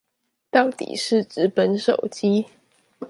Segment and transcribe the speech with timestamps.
[0.49, 2.47] 倒底是紙本手機